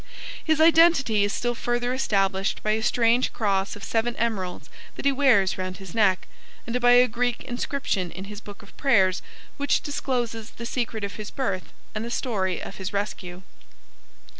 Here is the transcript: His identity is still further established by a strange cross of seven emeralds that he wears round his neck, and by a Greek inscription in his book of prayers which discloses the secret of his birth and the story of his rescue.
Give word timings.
His 0.43 0.59
identity 0.59 1.23
is 1.23 1.31
still 1.31 1.53
further 1.53 1.93
established 1.93 2.63
by 2.63 2.71
a 2.71 2.81
strange 2.81 3.31
cross 3.33 3.75
of 3.75 3.83
seven 3.83 4.15
emeralds 4.15 4.67
that 4.95 5.05
he 5.05 5.11
wears 5.11 5.59
round 5.59 5.77
his 5.77 5.93
neck, 5.93 6.27
and 6.65 6.81
by 6.81 6.93
a 6.93 7.07
Greek 7.07 7.43
inscription 7.43 8.09
in 8.09 8.23
his 8.23 8.41
book 8.41 8.63
of 8.63 8.75
prayers 8.77 9.21
which 9.57 9.81
discloses 9.81 10.53
the 10.57 10.65
secret 10.65 11.03
of 11.03 11.17
his 11.17 11.29
birth 11.29 11.71
and 11.93 12.03
the 12.03 12.09
story 12.09 12.59
of 12.59 12.77
his 12.77 12.91
rescue. 12.91 13.43